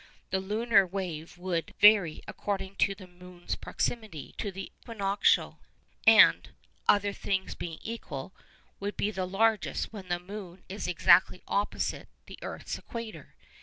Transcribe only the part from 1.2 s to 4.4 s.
would vary according to the moon's proximity